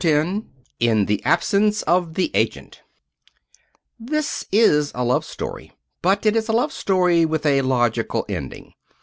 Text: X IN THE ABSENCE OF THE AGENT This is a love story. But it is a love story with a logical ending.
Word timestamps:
X 0.03 0.31
IN 0.79 1.05
THE 1.05 1.23
ABSENCE 1.25 1.83
OF 1.83 2.15
THE 2.15 2.31
AGENT 2.33 2.81
This 3.99 4.43
is 4.51 4.91
a 4.95 5.03
love 5.03 5.23
story. 5.23 5.73
But 6.01 6.25
it 6.25 6.35
is 6.35 6.49
a 6.49 6.53
love 6.53 6.71
story 6.73 7.23
with 7.23 7.45
a 7.45 7.61
logical 7.61 8.25
ending. 8.27 8.73